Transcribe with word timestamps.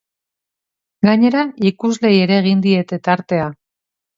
Gainera, 1.09 1.43
ikusleei 1.71 2.15
ere 2.25 2.37
egin 2.45 2.65
diete 2.67 3.03
tartea. 3.11 3.47